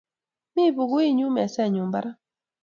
Mi 0.53 0.63
pukuit 0.75 1.11
nyu 1.17 1.27
mesennyu 1.35 1.83
parak. 1.93 2.17